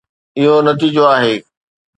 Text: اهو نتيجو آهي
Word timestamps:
اهو 0.37 0.55
نتيجو 0.65 1.03
آهي 1.15 1.35